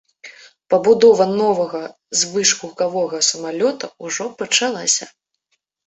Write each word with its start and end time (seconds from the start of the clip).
Пабудова 0.73 1.27
новага 1.41 1.83
звышгукавога 2.23 3.23
самалёта 3.31 3.95
ўжо 4.09 4.31
пачалася. 4.45 5.05